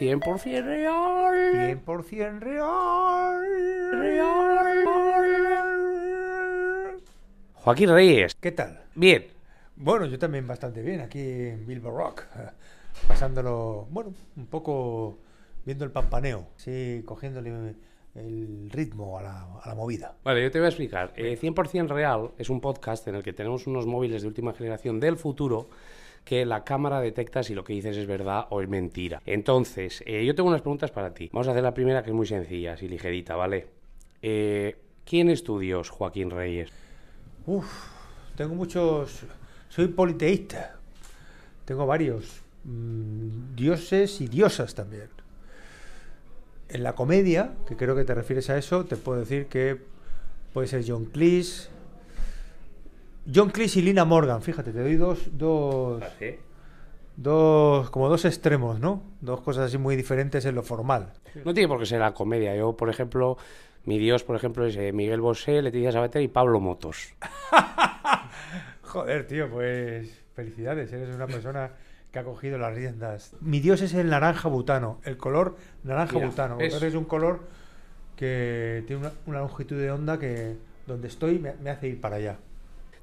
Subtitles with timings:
[0.00, 1.84] 100% real.
[1.84, 3.40] 100% real.
[7.52, 8.34] Joaquín Reyes.
[8.34, 8.80] ¿Qué tal?
[8.94, 9.26] Bien.
[9.76, 12.24] Bueno, yo también bastante bien aquí en Bilbo Rock.
[13.06, 15.18] Pasándolo, bueno, un poco
[15.66, 16.46] viendo el pampaneo.
[16.56, 17.74] Sí, cogiéndole
[18.14, 20.14] el ritmo a la, a la movida.
[20.24, 21.12] Vale, yo te voy a explicar.
[21.14, 24.98] Eh, 100% Real es un podcast en el que tenemos unos móviles de última generación
[24.98, 25.68] del futuro
[26.24, 29.20] que la cámara detecta si lo que dices es verdad o es mentira.
[29.26, 31.30] Entonces, eh, yo tengo unas preguntas para ti.
[31.32, 33.66] Vamos a hacer la primera que es muy sencilla, así ligerita, ¿vale?
[34.22, 36.70] Eh, ¿Quién es tu Dios, Joaquín Reyes?
[37.46, 37.66] Uf,
[38.36, 39.24] tengo muchos.
[39.68, 40.76] Soy politeísta.
[41.64, 45.08] Tengo varios mm, dioses y diosas también.
[46.68, 49.80] En la comedia, que creo que te refieres a eso, te puedo decir que
[50.52, 51.70] puede ser John Cleese.
[53.32, 56.02] John Cleese y Lina Morgan, fíjate, te doy dos, dos,
[57.16, 59.02] dos, como dos extremos, ¿no?
[59.20, 61.12] Dos cosas así muy diferentes en lo formal.
[61.44, 62.56] No tiene por qué ser la comedia.
[62.56, 63.36] Yo, por ejemplo,
[63.84, 67.14] mi Dios, por ejemplo, es eh, Miguel Bosé, Leticia Sabater y Pablo Motos.
[68.82, 71.70] Joder, tío, pues felicidades, eres una persona
[72.10, 73.36] que ha cogido las riendas.
[73.40, 76.58] Mi dios es el naranja butano, el color naranja Mira, butano.
[76.58, 77.40] es- Es un color
[78.16, 82.16] que tiene una, una longitud de onda que donde estoy me, me hace ir para
[82.16, 82.38] allá.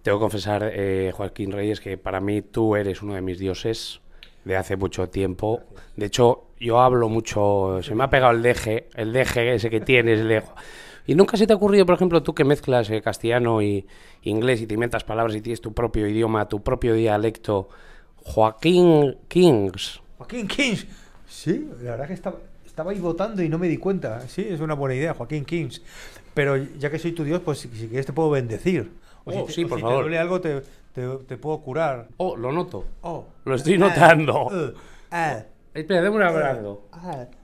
[0.08, 4.00] Tengo que confesar, eh, Joaquín Reyes, que para mí tú eres uno de mis dioses
[4.46, 5.64] de hace mucho tiempo.
[5.98, 9.82] De hecho, yo hablo mucho, se me ha pegado el deje, el deje ese que
[9.82, 10.22] tienes.
[10.22, 10.44] el de-
[11.08, 13.86] Y nunca se te ha ocurrido, por ejemplo, tú que mezclas eh, castellano y
[14.22, 17.68] inglés y te inventas palabras y tienes tu propio idioma, tu propio dialecto.
[18.24, 20.00] Joaquín Kings.
[20.20, 20.88] Joaquín Kings.
[21.28, 24.22] Sí, la verdad que estaba, estaba ahí votando y no me di cuenta.
[24.30, 25.82] Sí, es una buena idea, Joaquín Kings.
[26.34, 29.06] Pero ya que soy tu dios, pues si, quieres te puedo bendecir.
[29.28, 29.98] O si Oh, te- sí, o por si favor.
[29.98, 30.62] te duele algo te,
[30.94, 32.08] te, te puedo curar.
[32.18, 32.86] Oh, lo noto.
[33.02, 33.26] Oh.
[33.46, 34.46] Lo estoy notando.
[34.48, 34.74] uh,
[35.12, 35.38] ah,
[35.74, 36.82] Espera, déme un abrazo.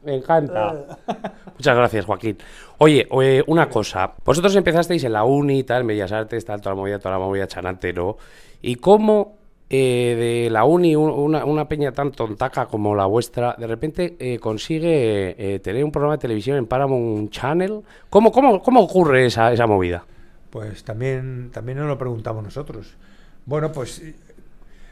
[0.04, 0.98] Me encanta.
[1.56, 2.36] Muchas gracias, Joaquín.
[2.80, 4.14] Oye, eh, una cosa.
[4.26, 7.20] Vosotros empezasteis en la uni tal, en Bellas Artes, tal, toda la movida, toda la
[7.24, 8.18] movida chanante, ¿no?
[8.60, 9.36] ¿Y cómo
[9.70, 14.16] eh, de la uni, un- una, una peña tan tontaca como la vuestra, de repente
[14.20, 17.82] eh, consigue eh, tener un programa de televisión en Paramount Channel?
[18.10, 20.04] ¿Cómo, cómo, cómo ocurre esa, esa movida?
[20.54, 22.94] Pues también, también nos lo preguntamos nosotros.
[23.48, 24.04] Bueno, pues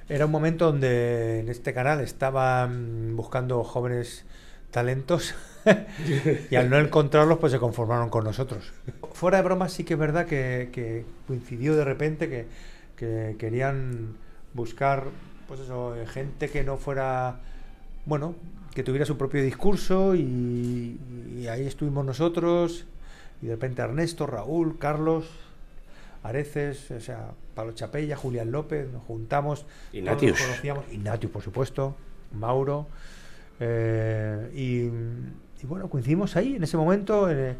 [0.09, 4.25] era un momento donde en este canal estaban buscando jóvenes
[4.71, 5.35] talentos
[6.49, 8.73] y al no encontrarlos pues se conformaron con nosotros.
[9.13, 12.47] Fuera de broma sí que es verdad que, que coincidió de repente que,
[12.95, 14.17] que querían
[14.55, 15.09] buscar
[15.47, 17.39] pues eso, eh, gente que no fuera,
[18.07, 18.33] bueno,
[18.73, 20.99] que tuviera su propio discurso y,
[21.37, 22.87] y ahí estuvimos nosotros
[23.43, 25.29] y de repente Ernesto, Raúl, Carlos,
[26.23, 29.61] Areces, o sea, Pablo Chapella, Julián López, nos juntamos.
[29.61, 30.31] todos Ignatius.
[30.31, 31.95] nos conocíamos, Ignatius, por supuesto,
[32.33, 32.87] Mauro.
[33.59, 37.29] eh, y, y bueno, coincidimos ahí, en ese momento.
[37.29, 37.55] eh,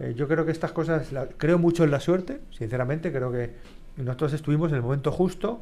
[0.00, 3.50] eh, yo creo que estas cosas, la- creo mucho en la suerte, sinceramente, creo que
[3.96, 5.60] nosotros estuvimos en el momento justo,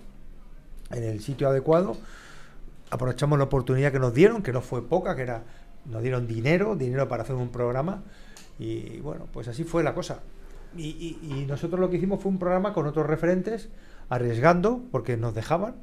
[0.90, 1.96] en el sitio adecuado,
[2.90, 5.42] aprovechamos la oportunidad que nos dieron, que no fue poca, que era,
[5.86, 8.02] nos dieron dinero, dinero para hacer un programa,
[8.58, 10.20] y bueno, pues así fue la cosa.
[10.78, 13.68] Y, y- y nosotros lo que hicimos fue un programa con otros referentes,
[14.08, 15.76] arriesgando, porque nos dejaban,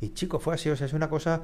[0.00, 1.42] y chico, fue así, o sea, es una cosa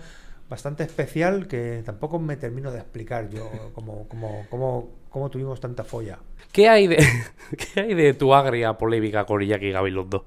[0.48, 5.84] bastante especial que tampoco me termino de explicar yo cómo, cómo, cómo, cómo tuvimos tanta
[5.84, 6.18] folla.
[6.52, 6.96] ¿Qué hay de,
[7.74, 10.26] ¿qué hay de tu agria polémica con Iñaki Gabilondo?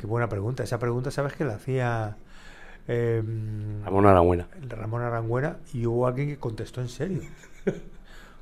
[0.00, 2.16] Qué buena pregunta, esa pregunta sabes que la hacía...
[2.88, 3.22] eh,
[3.84, 4.48] Ramón Arabuena.
[4.68, 7.22] Ramón Arangüena y hubo alguien que contestó en serio.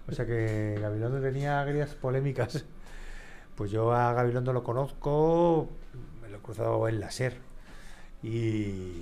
[0.08, 2.64] O sea que Gabilondo tenía agrias polémicas.
[3.56, 5.68] Pues yo a Gabilondo lo conozco,
[6.22, 7.36] me lo he cruzado en la SER.
[8.22, 9.00] Y.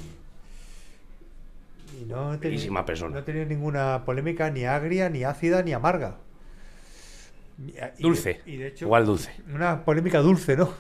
[2.01, 3.13] Y no he tenido, persona.
[3.15, 6.17] no he tenido ninguna polémica ni agria, ni ácida, ni amarga.
[7.59, 8.41] Y- y de- Dulce.
[8.47, 9.31] y de hecho, Igual dulce.
[9.55, 10.73] una polémica dulce, ¿no?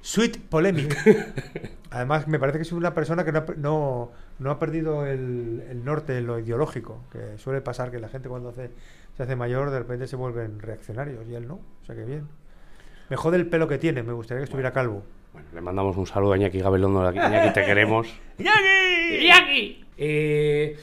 [0.00, 0.96] Sweet polemic.
[1.90, 5.84] Además, me parece que es una persona que no no, no ha perdido el, el
[5.84, 8.70] norte en lo ideológico, que suele pasar que la gente cuando hace,
[9.16, 11.54] se hace mayor de repente se vuelven reaccionarios y él no.
[11.82, 12.26] O sea que bien.
[13.08, 15.02] Me jode el pelo que tiene, me gustaría que estuviera calvo.
[15.32, 17.12] Bueno, le mandamos un saludo a Iñaki Gabilondo.
[17.12, 18.06] Iñaki, te queremos.
[18.38, 19.24] ¡Iñaki!
[19.24, 19.84] ¡Iñaki!
[19.96, 20.76] Eh,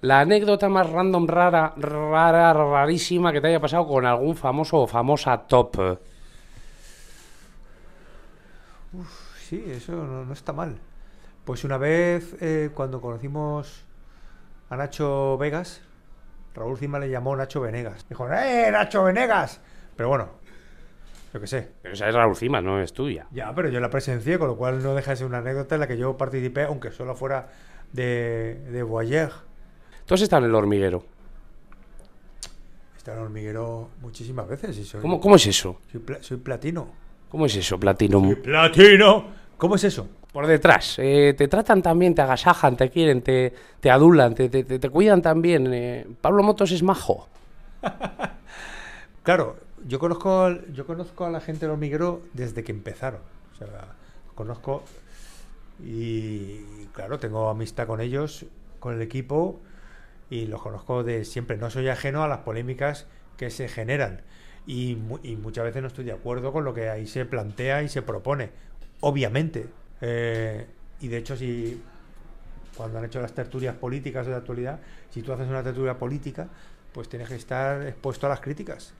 [0.00, 4.86] la anécdota más random, rara, rara, rarísima que te haya pasado con algún famoso o
[4.86, 5.98] famosa top.
[9.40, 10.78] Sí, eso no, no está mal.
[11.44, 13.84] Pues una vez eh, cuando conocimos
[14.68, 15.82] a Nacho Vegas,
[16.54, 18.06] Raúl Cima le llamó Nacho Venegas.
[18.08, 19.60] Dijo, ¡eh, Nacho Venegas!
[19.94, 20.30] Pero bueno,
[21.36, 21.68] yo qué sé.
[21.82, 23.26] Pero esa es Raúl Cimas, no es tuya.
[23.30, 25.80] Ya, pero yo la presencié, con lo cual no deja de ser una anécdota en
[25.82, 27.48] la que yo participé, aunque solo fuera
[27.92, 29.30] de, de voyeur.
[30.06, 31.04] Tú has estado en el hormiguero.
[32.96, 34.78] estado en hormiguero muchísimas veces.
[34.78, 35.78] Y soy, ¿Cómo, cómo es eso?
[35.92, 36.88] Soy, pla- soy platino.
[37.28, 38.34] ¿Cómo es eso, Platinum?
[38.36, 39.26] ¡Platino!
[39.58, 40.08] ¿Cómo es eso?
[40.32, 44.64] Por detrás, eh, te tratan también, te agasajan, te quieren, te, te adulan, te, te,
[44.64, 45.72] te- te cuidan también.
[45.74, 46.06] eh.
[46.20, 47.28] Pablo Motos es majo.
[49.22, 53.20] Claro, yo conozco, yo conozco a la gente del hormiguero desde que empezaron.
[53.54, 53.94] O sea,
[54.34, 54.82] conozco
[55.82, 58.46] y claro, tengo amistad con ellos,
[58.80, 59.60] con el equipo
[60.30, 61.56] y los conozco de siempre.
[61.56, 63.06] No soy ajeno a las polémicas
[63.36, 64.22] que se generan
[64.66, 67.88] y, y muchas veces no estoy de acuerdo con lo que ahí se plantea y
[67.88, 68.50] se propone.
[69.00, 69.66] Obviamente.
[70.00, 70.66] Eh,
[71.00, 71.80] y de hecho, si
[72.76, 74.80] cuando han hecho las tertulias políticas de la actualidad,
[75.10, 76.48] si tú haces una tertulia política,
[76.92, 78.94] pues tienes que estar expuesto a las críticas.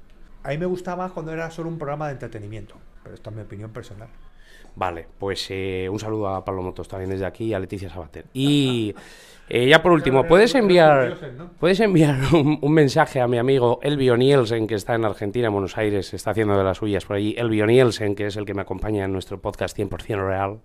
[0.47, 3.37] A mí me gustaba más cuando era solo un programa de entretenimiento, pero esto es
[3.37, 4.09] mi opinión personal.
[4.77, 8.27] Vale, pues eh, un saludo a Pablo Motos también desde aquí y a Leticia Sabater.
[8.35, 8.95] Y
[9.49, 11.17] eh, ya por último, ¿puedes enviar,
[11.59, 15.53] puedes enviar un, un mensaje a mi amigo Elvio Nielsen, que está en Argentina, en
[15.55, 17.35] Buenos Aires, está haciendo de las suyas por allí?
[17.39, 20.61] Elvio Nielsen, que es el que me acompaña en nuestro podcast 100% real.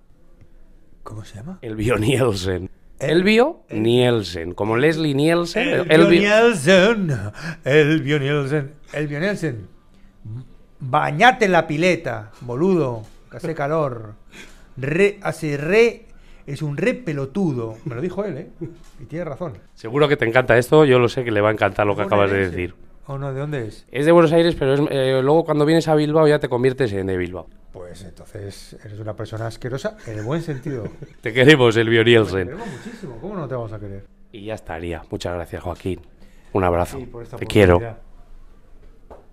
[1.03, 1.57] ¿Cómo se llama?
[1.61, 2.69] Elvio Nielsen.
[2.99, 5.67] El- Elvio Nielsen, como Leslie Nielsen.
[5.69, 7.11] El Elvio- Nielsen.
[7.63, 8.71] El Nielsen.
[8.93, 9.67] El Nielsen.
[10.79, 14.15] Bañate en la pileta, boludo, que hace calor.
[14.77, 16.05] Re, hace re,
[16.47, 17.77] es un re pelotudo.
[17.85, 18.49] Me lo dijo él, ¿eh?
[18.99, 19.53] Y tiene razón.
[19.73, 22.01] Seguro que te encanta esto, yo lo sé que le va a encantar lo que
[22.03, 22.75] acabas de decir.
[23.07, 23.33] ¿O no?
[23.33, 23.85] ¿De dónde es?
[23.91, 26.93] Es de Buenos Aires, pero es, eh, luego cuando vienes a Bilbao ya te conviertes
[26.93, 27.47] en de Bilbao.
[27.73, 30.83] Pues entonces eres una persona asquerosa en el buen sentido.
[31.21, 32.47] Te queremos, Elvio Te Nielsen.
[32.47, 33.17] queremos muchísimo.
[33.21, 34.05] ¿Cómo no te vamos a querer?
[34.31, 35.01] Y ya estaría.
[35.09, 36.01] Muchas gracias, Joaquín.
[36.53, 36.97] Un abrazo.
[36.99, 37.79] Sí, te quiero.